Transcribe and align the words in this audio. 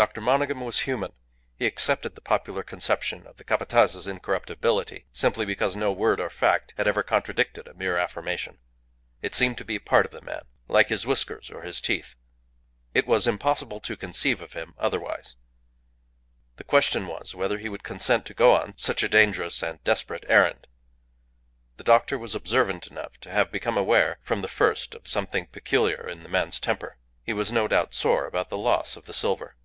Dr. 0.00 0.22
Monygham 0.22 0.64
was 0.64 0.80
human; 0.88 1.12
he 1.58 1.66
accepted 1.66 2.14
the 2.14 2.22
popular 2.22 2.62
conception 2.62 3.26
of 3.26 3.36
the 3.36 3.44
Capataz's 3.44 4.08
incorruptibility 4.08 5.04
simply 5.12 5.44
because 5.44 5.76
no 5.76 5.92
word 5.92 6.20
or 6.20 6.30
fact 6.30 6.72
had 6.78 6.88
ever 6.88 7.02
contradicted 7.02 7.68
a 7.68 7.74
mere 7.74 7.98
affirmation. 7.98 8.60
It 9.20 9.34
seemed 9.34 9.58
to 9.58 9.64
be 9.66 9.76
a 9.76 9.80
part 9.80 10.06
of 10.06 10.12
the 10.12 10.22
man, 10.22 10.46
like 10.68 10.88
his 10.88 11.04
whiskers 11.06 11.50
or 11.50 11.60
his 11.64 11.82
teeth. 11.82 12.14
It 12.94 13.06
was 13.06 13.26
impossible 13.26 13.78
to 13.80 13.94
conceive 13.94 14.40
him 14.54 14.72
otherwise. 14.78 15.36
The 16.56 16.64
question 16.64 17.06
was 17.06 17.34
whether 17.34 17.58
he 17.58 17.68
would 17.68 17.82
consent 17.84 18.24
to 18.24 18.32
go 18.34 18.56
on 18.56 18.78
such 18.78 19.02
a 19.02 19.08
dangerous 19.08 19.62
and 19.62 19.84
desperate 19.84 20.24
errand. 20.30 20.66
The 21.76 21.84
doctor 21.84 22.18
was 22.18 22.34
observant 22.34 22.86
enough 22.86 23.20
to 23.20 23.30
have 23.30 23.52
become 23.52 23.76
aware 23.76 24.18
from 24.22 24.40
the 24.40 24.48
first 24.48 24.94
of 24.94 25.06
something 25.06 25.48
peculiar 25.48 26.08
in 26.08 26.22
the 26.22 26.30
man's 26.30 26.58
temper. 26.58 26.96
He 27.22 27.34
was 27.34 27.52
no 27.52 27.68
doubt 27.68 27.92
sore 27.92 28.24
about 28.24 28.48
the 28.48 28.56
loss 28.56 28.96
of 28.96 29.04
the 29.04 29.12
silver. 29.12 29.56